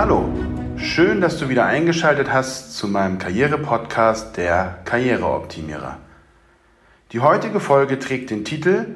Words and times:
Hallo, 0.00 0.32
schön, 0.76 1.20
dass 1.20 1.38
du 1.38 1.48
wieder 1.48 1.66
eingeschaltet 1.66 2.32
hast 2.32 2.76
zu 2.76 2.86
meinem 2.86 3.18
Karriere-Podcast 3.18 4.36
der 4.36 4.78
Karriereoptimierer. 4.84 5.96
Die 7.10 7.18
heutige 7.18 7.58
Folge 7.58 7.98
trägt 7.98 8.30
den 8.30 8.44
Titel 8.44 8.86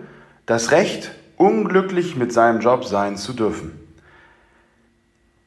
Das 0.47 0.71
Recht, 0.71 1.11
unglücklich 1.37 2.15
mit 2.15 2.33
seinem 2.33 2.61
Job 2.61 2.85
sein 2.85 3.17
zu 3.17 3.33
dürfen. 3.33 3.73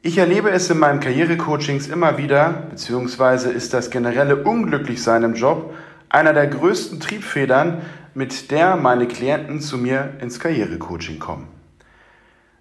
Ich 0.02 0.18
erlebe 0.18 0.52
es 0.52 0.70
in 0.70 0.78
meinen 0.78 1.00
Karrierecoachings 1.00 1.88
immer 1.88 2.18
wieder, 2.18 2.66
beziehungsweise 2.72 3.50
ist 3.50 3.74
das 3.74 3.90
generelle 3.90 4.44
Unglücklichsein 4.44 5.24
im 5.24 5.36
Job 5.36 5.74
einer 6.10 6.34
der 6.34 6.48
größten 6.48 7.00
Triebfedern, 7.00 7.82
mit 8.14 8.52
der 8.52 8.76
meine 8.76 9.08
Klienten 9.08 9.62
zu 9.62 9.78
mir 9.78 10.16
ins 10.20 10.38
Karrierecoaching 10.38 11.20
kommen. 11.20 11.55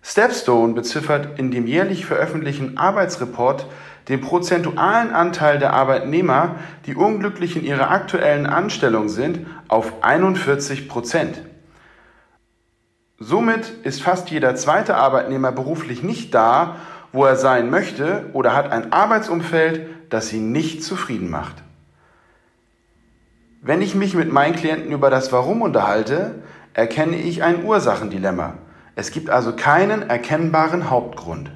Stepstone 0.07 0.75
beziffert 0.75 1.39
in 1.39 1.51
dem 1.51 1.67
jährlich 1.67 2.05
veröffentlichten 2.05 2.77
Arbeitsreport 2.77 3.67
den 4.09 4.21
prozentualen 4.21 5.15
Anteil 5.15 5.59
der 5.59 5.73
Arbeitnehmer, 5.73 6.57
die 6.85 6.95
unglücklich 6.95 7.57
in 7.57 7.65
ihrer 7.65 7.91
aktuellen 7.91 8.47
Anstellung 8.47 9.09
sind, 9.09 9.47
auf 9.67 10.05
41 10.05 10.91
Prozent. 10.91 11.41
Somit 13.19 13.71
ist 13.83 14.03
fast 14.03 14.29
jeder 14.29 14.55
zweite 14.57 14.97
Arbeitnehmer 14.97 15.53
beruflich 15.53 16.03
nicht 16.03 16.35
da, 16.35 16.77
wo 17.13 17.25
er 17.25 17.37
sein 17.37 17.71
möchte 17.71 18.29
oder 18.35 18.55
hat 18.55 18.71
ein 18.71 18.93
Arbeitsumfeld, 18.93 19.89
das 20.11 20.31
ihn 20.35 20.53
nicht 20.53 20.85
zufrieden 20.85 21.31
macht. 21.31 21.63
Wenn 23.63 23.81
ich 23.81 23.95
mich 23.95 24.13
mit 24.13 24.31
meinen 24.31 24.55
Klienten 24.55 24.93
über 24.93 25.09
das 25.09 25.33
Warum 25.33 25.63
unterhalte, 25.63 26.43
erkenne 26.75 27.17
ich 27.17 27.43
ein 27.43 27.65
Ursachendilemma. 27.65 28.59
Es 28.97 29.11
gibt 29.11 29.31
also 29.31 29.55
keinen 29.55 30.09
erkennbaren 30.09 30.91
Hauptgrund. 30.91 31.51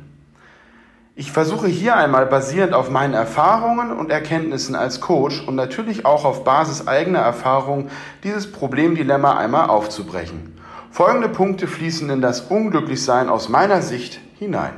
Ich 1.14 1.32
versuche 1.32 1.66
hier 1.66 1.96
einmal 1.96 2.26
basierend 2.26 2.74
auf 2.74 2.90
meinen 2.90 3.14
Erfahrungen 3.14 3.92
und 3.92 4.10
Erkenntnissen 4.10 4.76
als 4.76 5.00
Coach 5.00 5.42
und 5.46 5.56
natürlich 5.56 6.04
auch 6.06 6.24
auf 6.24 6.44
Basis 6.44 6.86
eigener 6.86 7.18
Erfahrungen 7.18 7.90
dieses 8.22 8.52
Problemdilemma 8.52 9.36
einmal 9.36 9.68
aufzubrechen. 9.68 10.56
Folgende 10.90 11.28
Punkte 11.28 11.66
fließen 11.66 12.08
in 12.10 12.20
das 12.20 12.42
Unglücklichsein 12.42 13.28
aus 13.28 13.48
meiner 13.48 13.82
Sicht 13.82 14.20
hinein. 14.38 14.74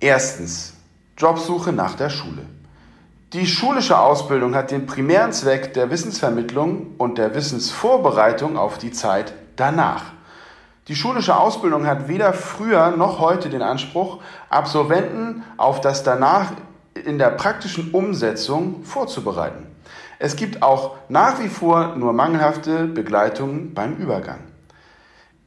Erstens, 0.00 0.74
Jobsuche 1.16 1.72
nach 1.72 1.94
der 1.94 2.10
Schule. 2.10 2.42
Die 3.32 3.46
schulische 3.46 3.98
Ausbildung 3.98 4.54
hat 4.54 4.70
den 4.70 4.86
primären 4.86 5.32
Zweck 5.32 5.72
der 5.72 5.90
Wissensvermittlung 5.90 6.96
und 6.98 7.16
der 7.16 7.34
Wissensvorbereitung 7.34 8.58
auf 8.58 8.76
die 8.76 8.92
Zeit 8.92 9.32
danach. 9.56 10.12
Die 10.88 10.96
schulische 10.96 11.36
Ausbildung 11.36 11.86
hat 11.86 12.08
weder 12.08 12.34
früher 12.34 12.90
noch 12.90 13.18
heute 13.18 13.48
den 13.48 13.62
Anspruch, 13.62 14.20
Absolventen 14.50 15.42
auf 15.56 15.80
das 15.80 16.02
danach 16.02 16.52
in 16.94 17.18
der 17.18 17.30
praktischen 17.30 17.90
Umsetzung 17.92 18.84
vorzubereiten. 18.84 19.66
Es 20.18 20.36
gibt 20.36 20.62
auch 20.62 20.96
nach 21.08 21.40
wie 21.40 21.48
vor 21.48 21.96
nur 21.96 22.12
mangelhafte 22.12 22.84
Begleitungen 22.84 23.72
beim 23.72 23.96
Übergang. 23.96 24.40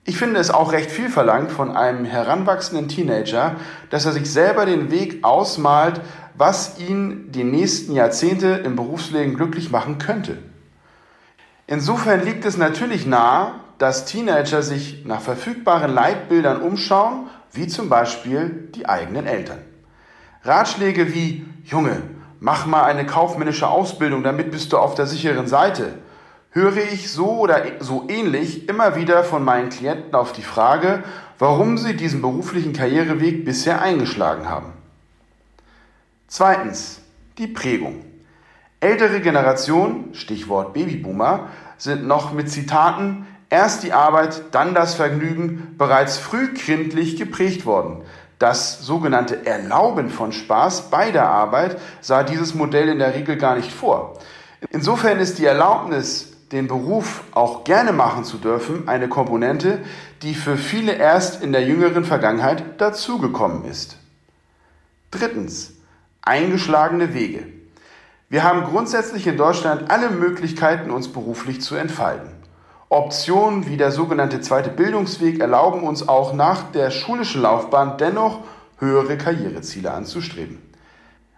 Ich 0.05 0.17
finde 0.17 0.39
es 0.39 0.49
auch 0.49 0.71
recht 0.71 0.89
viel 0.89 1.09
verlangt 1.09 1.51
von 1.51 1.75
einem 1.75 2.05
heranwachsenden 2.05 2.87
Teenager, 2.87 3.57
dass 3.89 4.05
er 4.05 4.13
sich 4.13 4.31
selber 4.31 4.65
den 4.65 4.89
Weg 4.89 5.23
ausmalt, 5.23 6.01
was 6.35 6.79
ihn 6.79 7.31
die 7.31 7.43
nächsten 7.43 7.93
Jahrzehnte 7.93 8.47
im 8.47 8.75
Berufsleben 8.75 9.35
glücklich 9.35 9.69
machen 9.69 9.99
könnte. 9.99 10.37
Insofern 11.67 12.23
liegt 12.23 12.45
es 12.45 12.57
natürlich 12.57 13.05
nahe, 13.05 13.51
dass 13.77 14.05
Teenager 14.05 14.61
sich 14.61 15.05
nach 15.05 15.21
verfügbaren 15.21 15.93
Leitbildern 15.93 16.61
umschauen, 16.61 17.27
wie 17.51 17.67
zum 17.67 17.89
Beispiel 17.89 18.69
die 18.75 18.87
eigenen 18.87 19.25
Eltern. 19.25 19.59
Ratschläge 20.43 21.13
wie, 21.13 21.45
Junge, 21.63 22.01
mach 22.39 22.65
mal 22.65 22.83
eine 22.83 23.05
kaufmännische 23.05 23.67
Ausbildung, 23.67 24.23
damit 24.23 24.51
bist 24.51 24.73
du 24.73 24.77
auf 24.77 24.95
der 24.95 25.05
sicheren 25.05 25.47
Seite, 25.47 25.93
höre 26.51 26.77
ich 26.77 27.11
so 27.11 27.39
oder 27.39 27.61
so 27.79 28.05
ähnlich 28.07 28.67
immer 28.69 28.95
wieder 28.95 29.23
von 29.23 29.43
meinen 29.43 29.69
Klienten 29.69 30.15
auf 30.15 30.31
die 30.31 30.43
Frage, 30.43 31.03
warum 31.39 31.77
sie 31.77 31.95
diesen 31.95 32.21
beruflichen 32.21 32.73
Karriereweg 32.73 33.45
bisher 33.45 33.81
eingeschlagen 33.81 34.49
haben. 34.49 34.73
Zweitens, 36.27 37.01
die 37.37 37.47
Prägung. 37.47 38.03
Ältere 38.79 39.21
Generationen, 39.21 40.13
Stichwort 40.13 40.73
Babyboomer, 40.73 41.47
sind 41.77 42.07
noch 42.07 42.33
mit 42.33 42.49
Zitaten 42.49 43.27
erst 43.49 43.83
die 43.83 43.93
Arbeit, 43.93 44.43
dann 44.51 44.73
das 44.73 44.95
Vergnügen 44.95 45.75
bereits 45.77 46.17
früh 46.17 46.53
kindlich 46.53 47.17
geprägt 47.17 47.65
worden. 47.65 48.01
Das 48.39 48.81
sogenannte 48.81 49.45
Erlauben 49.45 50.09
von 50.09 50.31
Spaß 50.31 50.89
bei 50.89 51.11
der 51.11 51.27
Arbeit 51.27 51.79
sah 52.01 52.23
dieses 52.23 52.53
Modell 52.53 52.89
in 52.89 52.99
der 52.99 53.15
Regel 53.15 53.37
gar 53.37 53.55
nicht 53.55 53.71
vor. 53.71 54.19
Insofern 54.69 55.19
ist 55.19 55.39
die 55.39 55.45
Erlaubnis, 55.45 56.33
den 56.51 56.67
Beruf 56.67 57.23
auch 57.31 57.63
gerne 57.63 57.91
machen 57.91 58.23
zu 58.23 58.37
dürfen, 58.37 58.87
eine 58.87 59.09
Komponente, 59.09 59.79
die 60.21 60.33
für 60.33 60.55
viele 60.55 60.93
erst 60.93 61.43
in 61.43 61.51
der 61.51 61.63
jüngeren 61.63 62.05
Vergangenheit 62.05 62.79
dazugekommen 62.79 63.65
ist. 63.65 63.97
Drittens, 65.11 65.73
eingeschlagene 66.21 67.13
Wege. 67.13 67.47
Wir 68.29 68.43
haben 68.43 68.63
grundsätzlich 68.65 69.25
in 69.25 69.37
Deutschland 69.37 69.89
alle 69.89 70.09
Möglichkeiten, 70.09 70.91
uns 70.91 71.11
beruflich 71.11 71.61
zu 71.61 71.75
entfalten. 71.75 72.36
Optionen 72.89 73.67
wie 73.67 73.75
der 73.75 73.91
sogenannte 73.91 74.39
zweite 74.39 74.69
Bildungsweg 74.69 75.41
erlauben 75.41 75.83
uns 75.83 76.07
auch 76.07 76.33
nach 76.33 76.71
der 76.71 76.89
schulischen 76.89 77.41
Laufbahn 77.41 77.97
dennoch 77.97 78.39
höhere 78.79 79.17
Karriereziele 79.17 79.91
anzustreben. 79.91 80.61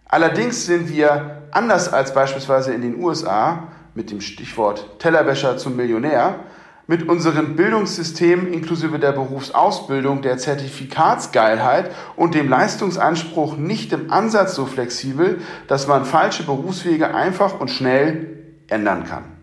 Allerdings 0.05 0.65
sind 0.65 0.89
wir, 0.89 1.43
anders 1.51 1.91
als 1.91 2.13
beispielsweise 2.13 2.73
in 2.73 2.81
den 2.81 3.03
USA, 3.03 3.69
mit 3.95 4.11
dem 4.11 4.21
Stichwort 4.21 4.99
Tellerwäscher 4.99 5.57
zum 5.57 5.75
Millionär, 5.75 6.39
mit 6.85 7.07
unserem 7.07 7.55
Bildungssystem 7.55 8.51
inklusive 8.51 8.97
der 8.97 9.11
Berufsausbildung, 9.11 10.21
der 10.21 10.38
Zertifikatsgeilheit 10.38 11.91
und 12.15 12.33
dem 12.33 12.49
Leistungsanspruch 12.49 13.57
nicht 13.57 13.93
im 13.93 14.11
Ansatz 14.11 14.55
so 14.55 14.65
flexibel, 14.65 15.41
dass 15.67 15.88
man 15.88 16.05
falsche 16.05 16.43
Berufswege 16.43 17.13
einfach 17.13 17.59
und 17.59 17.69
schnell 17.69 18.38
ändern 18.67 19.03
kann. 19.03 19.38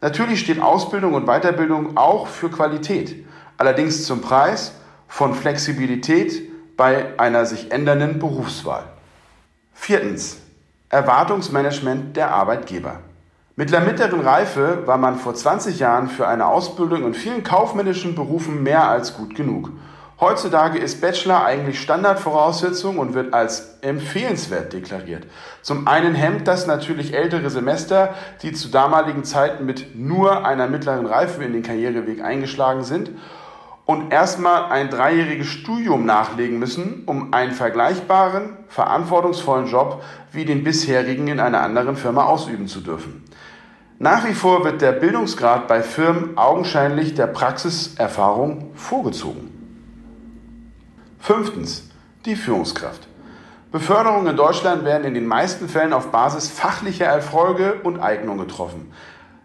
Natürlich 0.00 0.40
steht 0.40 0.60
Ausbildung 0.60 1.14
und 1.14 1.26
Weiterbildung 1.26 1.96
auch 1.96 2.28
für 2.28 2.50
Qualität, 2.50 3.26
allerdings 3.56 4.04
zum 4.04 4.20
Preis 4.20 4.72
von 5.08 5.34
Flexibilität 5.34 6.48
bei 6.76 7.18
einer 7.18 7.46
sich 7.46 7.72
ändernden 7.72 8.18
Berufswahl. 8.18 8.84
Viertens. 9.74 10.38
Erwartungsmanagement 10.90 12.16
der 12.16 12.30
Arbeitgeber. 12.30 13.00
Mit 13.56 13.72
der 13.72 13.80
mittleren 13.80 14.20
Reife 14.20 14.86
war 14.86 14.96
man 14.96 15.18
vor 15.18 15.34
20 15.34 15.80
Jahren 15.80 16.08
für 16.08 16.26
eine 16.26 16.46
Ausbildung 16.46 17.04
in 17.04 17.12
vielen 17.12 17.42
kaufmännischen 17.42 18.14
Berufen 18.14 18.62
mehr 18.62 18.88
als 18.88 19.14
gut 19.14 19.34
genug. 19.34 19.70
Heutzutage 20.20 20.78
ist 20.78 21.00
Bachelor 21.00 21.44
eigentlich 21.44 21.80
Standardvoraussetzung 21.80 22.98
und 22.98 23.14
wird 23.14 23.32
als 23.32 23.78
empfehlenswert 23.82 24.72
deklariert. 24.72 25.24
Zum 25.62 25.86
einen 25.86 26.16
hemmt 26.16 26.48
das 26.48 26.66
natürlich 26.66 27.14
ältere 27.14 27.50
Semester, 27.50 28.14
die 28.42 28.52
zu 28.52 28.66
damaligen 28.68 29.22
Zeiten 29.22 29.64
mit 29.64 29.94
nur 29.94 30.44
einer 30.44 30.66
mittleren 30.66 31.06
Reife 31.06 31.44
in 31.44 31.52
den 31.52 31.62
Karriereweg 31.62 32.20
eingeschlagen 32.20 32.82
sind 32.82 33.12
und 33.84 34.12
erstmal 34.12 34.64
ein 34.72 34.90
dreijähriges 34.90 35.46
Studium 35.46 36.04
nachlegen 36.04 36.58
müssen, 36.58 37.04
um 37.06 37.32
einen 37.32 37.52
vergleichbaren, 37.52 38.56
verantwortungsvollen 38.66 39.68
Job 39.68 40.02
wie 40.32 40.44
den 40.44 40.64
bisherigen 40.64 41.28
in 41.28 41.38
einer 41.38 41.62
anderen 41.62 41.94
Firma 41.94 42.24
ausüben 42.24 42.66
zu 42.66 42.80
dürfen. 42.80 43.22
Nach 44.00 44.26
wie 44.26 44.34
vor 44.34 44.64
wird 44.64 44.82
der 44.82 44.92
Bildungsgrad 44.92 45.68
bei 45.68 45.80
Firmen 45.80 46.36
augenscheinlich 46.36 47.14
der 47.14 47.28
Praxiserfahrung 47.28 48.72
vorgezogen. 48.74 49.57
Fünftens, 51.18 51.90
die 52.24 52.36
Führungskraft. 52.36 53.08
Beförderungen 53.70 54.28
in 54.28 54.36
Deutschland 54.36 54.84
werden 54.84 55.04
in 55.04 55.14
den 55.14 55.26
meisten 55.26 55.68
Fällen 55.68 55.92
auf 55.92 56.10
Basis 56.10 56.48
fachlicher 56.48 57.04
Erfolge 57.04 57.74
und 57.82 58.00
Eignung 58.00 58.38
getroffen. 58.38 58.90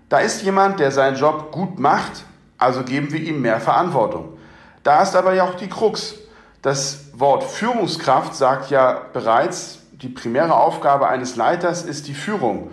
Da 0.08 0.20
ist 0.20 0.44
jemand, 0.44 0.80
der 0.80 0.92
seinen 0.92 1.18
Job 1.18 1.52
gut 1.52 1.80
macht, 1.80 2.24
also 2.58 2.84
geben 2.84 3.12
wir 3.12 3.20
ihm 3.20 3.42
mehr 3.42 3.60
Verantwortung. 3.60 4.38
Da 4.84 5.02
ist 5.02 5.16
aber 5.16 5.34
ja 5.34 5.44
auch 5.44 5.56
die 5.56 5.68
Krux. 5.68 6.16
Das 6.62 7.12
Wort 7.14 7.44
Führungskraft 7.44 8.36
sagt 8.36 8.70
ja 8.70 9.02
bereits, 9.12 9.80
die 9.92 10.10
primäre 10.10 10.56
Aufgabe 10.56 11.08
eines 11.08 11.36
Leiters 11.36 11.84
ist 11.84 12.08
die 12.08 12.14
Führung. 12.14 12.72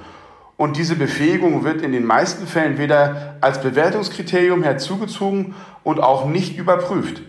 Und 0.57 0.77
diese 0.77 0.95
Befähigung 0.95 1.65
wird 1.65 1.83
in 1.83 1.93
den 1.93 2.05
meisten 2.05 2.47
Fällen 2.47 2.77
weder 2.79 3.37
als 3.41 3.61
Bewertungskriterium 3.63 4.63
herzugezogen 4.63 5.55
und 5.83 6.01
auch 6.01 6.27
nicht 6.27 6.59
überprüft. 6.59 7.23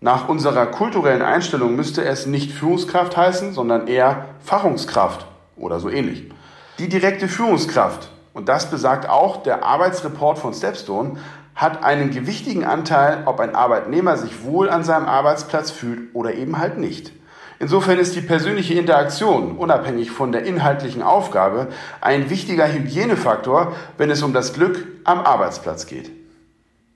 Nach 0.00 0.28
unserer 0.28 0.66
kulturellen 0.66 1.22
Einstellung 1.22 1.76
müsste 1.76 2.04
es 2.04 2.26
nicht 2.26 2.50
Führungskraft 2.50 3.16
heißen, 3.16 3.52
sondern 3.52 3.86
eher 3.86 4.26
Fachungskraft 4.40 5.26
oder 5.56 5.78
so 5.78 5.88
ähnlich. 5.88 6.30
Die 6.78 6.88
direkte 6.88 7.28
Führungskraft, 7.28 8.10
und 8.34 8.48
das 8.48 8.70
besagt 8.70 9.08
auch 9.08 9.42
der 9.42 9.64
Arbeitsreport 9.64 10.38
von 10.38 10.52
Stepstone, 10.52 11.18
hat 11.54 11.84
einen 11.84 12.10
gewichtigen 12.10 12.64
Anteil, 12.64 13.22
ob 13.24 13.40
ein 13.40 13.54
Arbeitnehmer 13.54 14.16
sich 14.16 14.44
wohl 14.44 14.68
an 14.68 14.84
seinem 14.84 15.06
Arbeitsplatz 15.06 15.70
fühlt 15.70 16.14
oder 16.14 16.34
eben 16.34 16.58
halt 16.58 16.78
nicht. 16.78 17.12
Insofern 17.58 17.98
ist 17.98 18.14
die 18.14 18.20
persönliche 18.20 18.74
Interaktion, 18.74 19.56
unabhängig 19.56 20.10
von 20.10 20.32
der 20.32 20.44
inhaltlichen 20.44 21.02
Aufgabe, 21.02 21.68
ein 22.02 22.28
wichtiger 22.28 22.70
Hygienefaktor, 22.70 23.74
wenn 23.96 24.10
es 24.10 24.22
um 24.22 24.34
das 24.34 24.52
Glück 24.52 24.86
am 25.04 25.20
Arbeitsplatz 25.20 25.86
geht. 25.86 26.10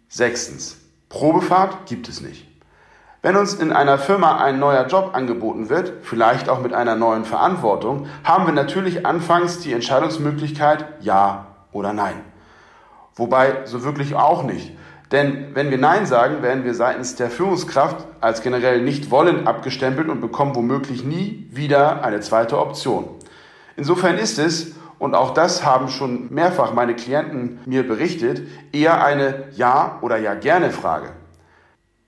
Sechstens. 0.08 0.76
Probefahrt 1.08 1.86
gibt 1.86 2.08
es 2.08 2.20
nicht. 2.20 2.49
Wenn 3.22 3.36
uns 3.36 3.52
in 3.52 3.70
einer 3.70 3.98
Firma 3.98 4.38
ein 4.38 4.58
neuer 4.58 4.86
Job 4.86 5.10
angeboten 5.12 5.68
wird, 5.68 5.92
vielleicht 6.02 6.48
auch 6.48 6.62
mit 6.62 6.72
einer 6.72 6.96
neuen 6.96 7.26
Verantwortung, 7.26 8.06
haben 8.24 8.46
wir 8.46 8.54
natürlich 8.54 9.04
anfangs 9.04 9.58
die 9.58 9.74
Entscheidungsmöglichkeit 9.74 10.86
Ja 11.00 11.48
oder 11.70 11.92
Nein. 11.92 12.14
Wobei 13.16 13.66
so 13.66 13.84
wirklich 13.84 14.14
auch 14.14 14.42
nicht. 14.42 14.74
Denn 15.12 15.54
wenn 15.54 15.70
wir 15.70 15.76
Nein 15.76 16.06
sagen, 16.06 16.42
werden 16.42 16.64
wir 16.64 16.72
seitens 16.72 17.14
der 17.14 17.28
Führungskraft 17.28 18.06
als 18.22 18.40
generell 18.40 18.80
nicht 18.80 19.10
wollend 19.10 19.46
abgestempelt 19.46 20.08
und 20.08 20.22
bekommen 20.22 20.56
womöglich 20.56 21.04
nie 21.04 21.46
wieder 21.50 22.02
eine 22.02 22.20
zweite 22.20 22.58
Option. 22.58 23.04
Insofern 23.76 24.16
ist 24.16 24.38
es, 24.38 24.76
und 24.98 25.14
auch 25.14 25.34
das 25.34 25.64
haben 25.64 25.88
schon 25.88 26.32
mehrfach 26.32 26.72
meine 26.72 26.94
Klienten 26.94 27.58
mir 27.66 27.86
berichtet, 27.86 28.42
eher 28.72 29.04
eine 29.04 29.48
Ja 29.52 29.98
oder 30.00 30.16
Ja 30.16 30.34
gerne 30.34 30.70
Frage. 30.70 31.19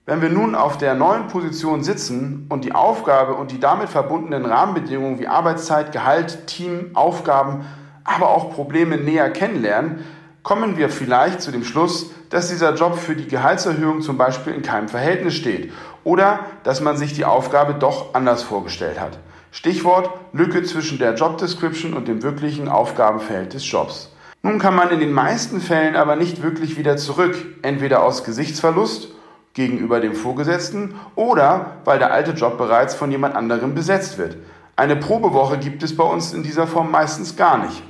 Wenn 0.05 0.21
wir 0.21 0.27
nun 0.27 0.53
auf 0.53 0.77
der 0.77 0.95
neuen 0.95 1.27
Position 1.27 1.81
sitzen 1.81 2.45
und 2.49 2.65
die 2.65 2.75
Aufgabe 2.75 3.35
und 3.35 3.51
die 3.51 3.59
damit 3.61 3.87
verbundenen 3.87 4.45
Rahmenbedingungen 4.45 5.17
wie 5.17 5.29
Arbeitszeit, 5.29 5.93
Gehalt, 5.93 6.45
Team, 6.45 6.91
Aufgaben, 6.93 7.65
aber 8.03 8.31
auch 8.31 8.53
Probleme 8.53 8.97
näher 8.97 9.29
kennenlernen, 9.29 10.03
kommen 10.43 10.75
wir 10.75 10.89
vielleicht 10.89 11.41
zu 11.41 11.53
dem 11.53 11.63
Schluss, 11.63 12.11
dass 12.29 12.49
dieser 12.49 12.75
Job 12.75 12.97
für 12.97 13.15
die 13.15 13.29
Gehaltserhöhung 13.29 14.01
zum 14.01 14.17
Beispiel 14.17 14.53
in 14.53 14.61
keinem 14.61 14.89
Verhältnis 14.89 15.35
steht 15.35 15.71
oder 16.03 16.41
dass 16.63 16.81
man 16.81 16.97
sich 16.97 17.13
die 17.13 17.23
Aufgabe 17.23 17.73
doch 17.73 18.13
anders 18.13 18.43
vorgestellt 18.43 18.99
hat. 18.99 19.19
Stichwort 19.51 20.09
Lücke 20.33 20.63
zwischen 20.63 20.99
der 20.99 21.13
Job 21.13 21.37
Description 21.37 21.93
und 21.93 22.09
dem 22.09 22.23
wirklichen 22.23 22.67
Aufgabenfeld 22.67 23.53
des 23.53 23.71
Jobs. 23.71 24.11
Nun 24.41 24.59
kann 24.59 24.75
man 24.75 24.89
in 24.89 24.99
den 24.99 25.13
meisten 25.13 25.61
Fällen 25.61 25.95
aber 25.95 26.17
nicht 26.17 26.43
wirklich 26.43 26.77
wieder 26.77 26.97
zurück, 26.97 27.37
entweder 27.61 28.03
aus 28.03 28.25
Gesichtsverlust 28.25 29.13
gegenüber 29.53 29.99
dem 29.99 30.15
Vorgesetzten 30.15 30.95
oder 31.15 31.77
weil 31.85 31.99
der 31.99 32.11
alte 32.11 32.31
Job 32.31 32.57
bereits 32.57 32.95
von 32.95 33.11
jemand 33.11 33.35
anderem 33.35 33.75
besetzt 33.75 34.17
wird. 34.17 34.37
Eine 34.75 34.95
Probewoche 34.95 35.57
gibt 35.59 35.83
es 35.83 35.95
bei 35.95 36.03
uns 36.03 36.33
in 36.33 36.43
dieser 36.43 36.65
Form 36.65 36.89
meistens 36.89 37.35
gar 37.35 37.59
nicht. 37.59 37.83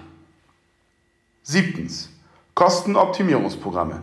Siebtens. 1.43 2.09
Kostenoptimierungsprogramme. 2.55 4.01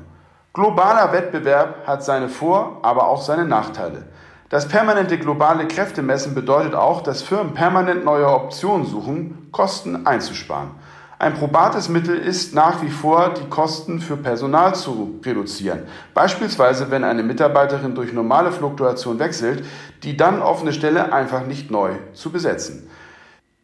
Globaler 0.53 1.13
Wettbewerb 1.13 1.87
hat 1.87 2.03
seine 2.03 2.29
Vor-, 2.29 2.79
aber 2.83 3.07
auch 3.09 3.23
seine 3.23 3.45
Nachteile. 3.45 4.09
Das 4.49 4.67
permanente 4.67 5.17
globale 5.17 5.69
Kräftemessen 5.69 6.35
bedeutet 6.35 6.75
auch, 6.75 7.03
dass 7.03 7.23
Firmen 7.23 7.55
permanent 7.55 8.05
neue 8.05 8.27
Optionen 8.27 8.85
suchen, 8.85 9.49
Kosten 9.53 10.07
einzusparen. 10.07 10.73
Ein 11.21 11.35
probates 11.35 11.91
Mittel 11.91 12.17
ist 12.17 12.55
nach 12.55 12.81
wie 12.81 12.89
vor, 12.89 13.35
die 13.35 13.47
Kosten 13.51 14.01
für 14.01 14.17
Personal 14.17 14.75
zu 14.75 15.21
reduzieren. 15.23 15.81
Beispielsweise, 16.15 16.91
wenn 16.91 17.05
eine 17.05 17.23
Mitarbeiterin 17.23 17.95
durch 17.95 18.15
normale 18.15 18.51
Fluktuation 18.53 19.19
wechselt, 19.19 19.63
die 20.03 20.17
dann 20.17 20.41
offene 20.41 20.73
Stelle 20.73 21.13
einfach 21.13 21.45
nicht 21.45 21.71
neu 21.71 21.91
zu 22.15 22.33
besetzen. 22.33 22.89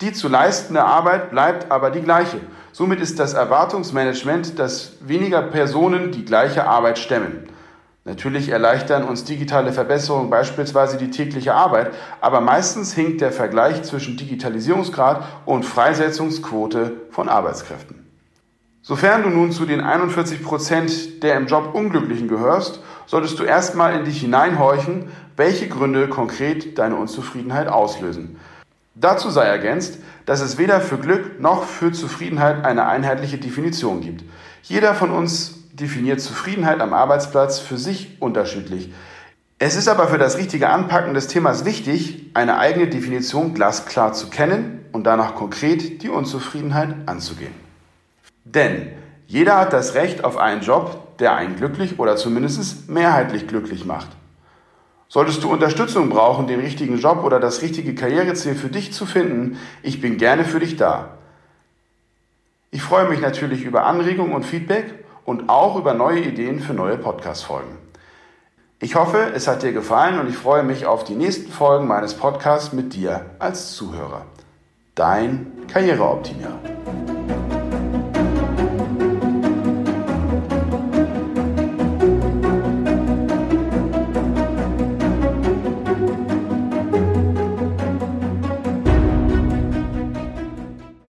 Die 0.02 0.12
zu 0.12 0.28
leistende 0.28 0.84
Arbeit 0.84 1.30
bleibt 1.30 1.72
aber 1.72 1.90
die 1.90 2.02
gleiche. 2.02 2.40
Somit 2.72 3.00
ist 3.00 3.18
das 3.18 3.32
Erwartungsmanagement, 3.32 4.58
dass 4.58 4.98
weniger 5.00 5.40
Personen 5.40 6.12
die 6.12 6.26
gleiche 6.26 6.66
Arbeit 6.66 6.98
stemmen. 6.98 7.48
Natürlich 8.06 8.50
erleichtern 8.50 9.02
uns 9.02 9.24
digitale 9.24 9.72
Verbesserungen 9.72 10.30
beispielsweise 10.30 10.96
die 10.96 11.10
tägliche 11.10 11.54
Arbeit, 11.54 11.90
aber 12.20 12.40
meistens 12.40 12.94
hinkt 12.94 13.20
der 13.20 13.32
Vergleich 13.32 13.82
zwischen 13.82 14.16
Digitalisierungsgrad 14.16 15.24
und 15.44 15.64
Freisetzungsquote 15.64 16.92
von 17.10 17.28
Arbeitskräften. 17.28 18.06
Sofern 18.80 19.24
du 19.24 19.30
nun 19.30 19.50
zu 19.50 19.66
den 19.66 19.80
41 19.80 20.44
Prozent 20.44 21.24
der 21.24 21.36
im 21.36 21.48
Job 21.48 21.74
Unglücklichen 21.74 22.28
gehörst, 22.28 22.78
solltest 23.06 23.40
du 23.40 23.42
erstmal 23.42 23.96
in 23.96 24.04
dich 24.04 24.20
hineinhorchen, 24.20 25.10
welche 25.34 25.66
Gründe 25.68 26.08
konkret 26.08 26.78
deine 26.78 26.94
Unzufriedenheit 26.94 27.66
auslösen. 27.66 28.38
Dazu 28.94 29.30
sei 29.30 29.46
ergänzt, 29.46 29.98
dass 30.26 30.40
es 30.40 30.58
weder 30.58 30.80
für 30.80 30.98
Glück 30.98 31.40
noch 31.40 31.64
für 31.64 31.90
Zufriedenheit 31.90 32.64
eine 32.64 32.86
einheitliche 32.86 33.38
Definition 33.38 34.00
gibt. 34.00 34.22
Jeder 34.62 34.94
von 34.94 35.10
uns 35.10 35.65
definiert 35.80 36.20
Zufriedenheit 36.20 36.80
am 36.80 36.92
Arbeitsplatz 36.92 37.58
für 37.58 37.76
sich 37.76 38.16
unterschiedlich. 38.20 38.92
Es 39.58 39.76
ist 39.76 39.88
aber 39.88 40.08
für 40.08 40.18
das 40.18 40.36
richtige 40.36 40.68
Anpacken 40.68 41.14
des 41.14 41.28
Themas 41.28 41.64
wichtig, 41.64 42.30
eine 42.34 42.58
eigene 42.58 42.88
Definition 42.88 43.54
glasklar 43.54 44.12
zu 44.12 44.28
kennen 44.28 44.84
und 44.92 45.04
danach 45.04 45.34
konkret 45.34 46.02
die 46.02 46.08
Unzufriedenheit 46.08 46.94
anzugehen. 47.06 47.54
Denn 48.44 48.88
jeder 49.26 49.58
hat 49.58 49.72
das 49.72 49.94
Recht 49.94 50.24
auf 50.24 50.36
einen 50.36 50.60
Job, 50.60 51.18
der 51.18 51.34
einen 51.34 51.56
glücklich 51.56 51.98
oder 51.98 52.16
zumindest 52.16 52.88
mehrheitlich 52.88 53.46
glücklich 53.46 53.84
macht. 53.84 54.08
Solltest 55.08 55.42
du 55.42 55.50
Unterstützung 55.50 56.10
brauchen, 56.10 56.46
den 56.46 56.60
richtigen 56.60 56.98
Job 56.98 57.24
oder 57.24 57.40
das 57.40 57.62
richtige 57.62 57.94
Karriereziel 57.94 58.54
für 58.54 58.68
dich 58.68 58.92
zu 58.92 59.06
finden, 59.06 59.58
ich 59.82 60.00
bin 60.00 60.18
gerne 60.18 60.44
für 60.44 60.60
dich 60.60 60.76
da. 60.76 61.10
Ich 62.70 62.82
freue 62.82 63.08
mich 63.08 63.20
natürlich 63.20 63.62
über 63.62 63.86
Anregungen 63.86 64.34
und 64.34 64.44
Feedback 64.44 65.05
und 65.26 65.48
auch 65.48 65.76
über 65.76 65.92
neue 65.92 66.20
Ideen 66.20 66.60
für 66.60 66.72
neue 66.72 66.96
Podcast-Folgen. 66.96 67.76
Ich 68.78 68.94
hoffe, 68.94 69.32
es 69.34 69.48
hat 69.48 69.62
dir 69.62 69.72
gefallen 69.72 70.18
und 70.18 70.28
ich 70.28 70.36
freue 70.36 70.62
mich 70.62 70.86
auf 70.86 71.04
die 71.04 71.14
nächsten 71.14 71.50
Folgen 71.50 71.86
meines 71.86 72.14
Podcasts 72.14 72.72
mit 72.72 72.94
dir 72.94 73.26
als 73.38 73.74
Zuhörer. 73.74 74.26
Dein 74.94 75.52
Karriereoptimierer. 75.68 76.75